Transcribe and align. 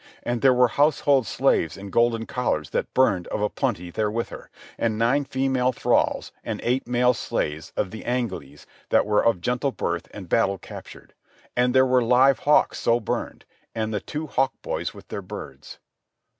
And 0.23 0.41
there 0.41 0.51
were 0.51 0.67
household 0.67 1.27
slaves 1.27 1.77
in 1.77 1.91
golden 1.91 2.25
collars 2.25 2.71
that 2.71 2.91
burned 2.91 3.27
of 3.27 3.39
a 3.39 3.49
plenty 3.49 3.91
there 3.91 4.09
with 4.09 4.29
her, 4.29 4.49
and 4.75 4.97
nine 4.97 5.25
female 5.25 5.71
thralls, 5.71 6.31
and 6.43 6.59
eight 6.63 6.87
male 6.87 7.13
slaves 7.13 7.71
of 7.77 7.91
the 7.91 8.03
Angles 8.03 8.65
that 8.89 9.05
were 9.05 9.23
of 9.23 9.41
gentle 9.41 9.71
birth 9.71 10.07
and 10.09 10.27
battle 10.27 10.57
captured. 10.57 11.13
And 11.55 11.75
there 11.75 11.85
were 11.85 12.01
live 12.03 12.39
hawks 12.39 12.79
so 12.79 12.99
burned, 12.99 13.45
and 13.75 13.93
the 13.93 13.99
two 14.01 14.25
hawk 14.25 14.53
boys 14.63 14.91
with 14.91 15.09
their 15.09 15.21
birds. 15.21 15.77